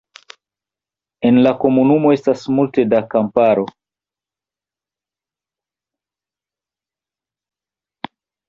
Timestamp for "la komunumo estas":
1.47-2.45